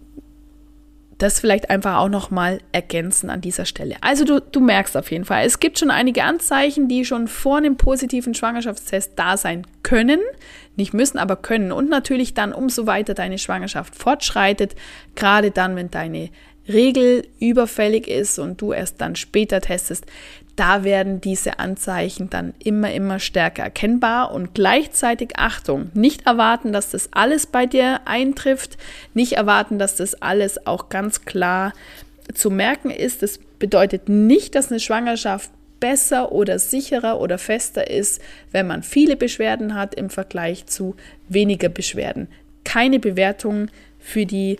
das 1.17 1.39
vielleicht 1.39 1.69
einfach 1.69 1.97
auch 1.97 2.09
noch 2.09 2.29
mal 2.29 2.59
ergänzen 2.71 3.29
an 3.29 3.41
dieser 3.41 3.65
Stelle. 3.65 3.95
Also 4.01 4.23
du, 4.23 4.39
du 4.39 4.59
merkst 4.59 4.95
auf 4.95 5.11
jeden 5.11 5.25
Fall, 5.25 5.45
es 5.45 5.59
gibt 5.59 5.79
schon 5.79 5.89
einige 5.89 6.23
Anzeichen, 6.23 6.87
die 6.87 7.05
schon 7.05 7.27
vor 7.27 7.57
einem 7.57 7.77
positiven 7.77 8.33
Schwangerschaftstest 8.33 9.13
da 9.15 9.35
sein 9.35 9.65
können, 9.81 10.19
nicht 10.75 10.93
müssen, 10.93 11.17
aber 11.17 11.35
können. 11.35 11.71
Und 11.71 11.89
natürlich 11.89 12.33
dann, 12.35 12.53
umso 12.53 12.85
weiter 12.85 13.15
deine 13.15 13.39
Schwangerschaft 13.39 13.95
fortschreitet, 13.95 14.75
gerade 15.15 15.49
dann, 15.49 15.75
wenn 15.75 15.89
deine 15.89 16.29
Regel 16.67 17.27
überfällig 17.39 18.07
ist 18.07 18.39
und 18.39 18.61
du 18.61 18.73
erst 18.73 19.01
dann 19.01 19.15
später 19.15 19.61
testest, 19.61 20.05
da 20.57 20.83
werden 20.83 21.21
diese 21.21 21.59
Anzeichen 21.59 22.29
dann 22.29 22.53
immer, 22.61 22.91
immer 22.91 23.19
stärker 23.19 23.63
erkennbar 23.63 24.33
und 24.33 24.55
gleichzeitig 24.55 25.37
Achtung, 25.37 25.91
nicht 25.93 26.25
erwarten, 26.25 26.73
dass 26.73 26.89
das 26.89 27.13
alles 27.13 27.45
bei 27.45 27.67
dir 27.67 28.01
eintrifft, 28.05 28.77
nicht 29.13 29.33
erwarten, 29.33 29.79
dass 29.79 29.95
das 29.95 30.21
alles 30.21 30.65
auch 30.65 30.89
ganz 30.89 31.25
klar 31.25 31.73
zu 32.33 32.49
merken 32.49 32.89
ist. 32.89 33.21
Das 33.21 33.39
bedeutet 33.59 34.09
nicht, 34.09 34.55
dass 34.55 34.71
eine 34.71 34.79
Schwangerschaft 34.79 35.51
besser 35.79 36.31
oder 36.31 36.57
sicherer 36.57 37.21
oder 37.21 37.37
fester 37.37 37.89
ist, 37.89 38.19
wenn 38.51 38.65
man 38.65 38.81
viele 38.81 39.15
Beschwerden 39.15 39.75
hat 39.75 39.93
im 39.93 40.09
Vergleich 40.09 40.65
zu 40.65 40.95
weniger 41.29 41.69
Beschwerden. 41.69 42.27
Keine 42.63 42.99
Bewertung 42.99 43.67
für 43.99 44.25
die, 44.25 44.59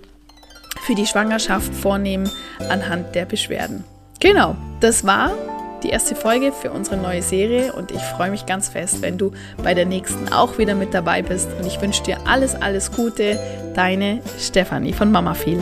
für 0.85 0.93
die 0.93 1.07
Schwangerschaft 1.07 1.73
vornehmen 1.73 2.29
anhand 2.69 3.15
der 3.15 3.25
Beschwerden. 3.25 3.83
Genau, 4.19 4.55
das 4.79 5.03
war 5.05 5.56
die 5.83 5.89
erste 5.89 6.15
Folge 6.15 6.51
für 6.51 6.71
unsere 6.71 6.97
neue 6.97 7.21
Serie 7.21 7.73
und 7.73 7.91
ich 7.91 8.01
freue 8.01 8.31
mich 8.31 8.45
ganz 8.45 8.69
fest, 8.69 9.01
wenn 9.01 9.17
du 9.17 9.31
bei 9.63 9.73
der 9.73 9.85
nächsten 9.85 10.31
auch 10.31 10.57
wieder 10.57 10.75
mit 10.75 10.93
dabei 10.93 11.21
bist 11.21 11.49
und 11.59 11.65
ich 11.65 11.81
wünsche 11.81 12.03
dir 12.03 12.17
alles, 12.25 12.55
alles 12.55 12.91
Gute. 12.91 13.39
Deine 13.75 14.21
Stefanie 14.39 14.93
von 14.93 15.11
Mama 15.11 15.33
viel. 15.33 15.61